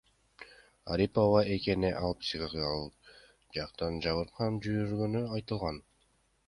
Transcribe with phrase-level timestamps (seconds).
[0.95, 3.13] Арипова экени, ал психикалык
[3.59, 5.85] жактан жабыркап жүргөнү айтылган.